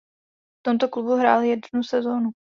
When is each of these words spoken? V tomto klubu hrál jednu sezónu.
V 0.59 0.61
tomto 0.61 0.87
klubu 0.89 1.15
hrál 1.15 1.41
jednu 1.43 1.83
sezónu. 1.83 2.31